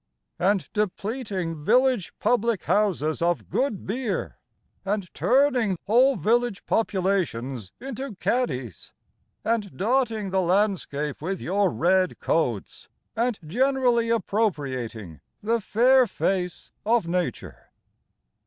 [0.39, 4.39] And depleting village public houses of good beer,
[4.83, 8.93] And turning whole village populations into caddies,
[9.45, 17.07] And dotting the landscape with your red coats, And generally appropriating the fair face of
[17.07, 17.69] Nature.